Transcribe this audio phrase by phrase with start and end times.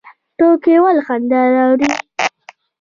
[0.37, 1.89] ټوکې ولې خندا راوړي؟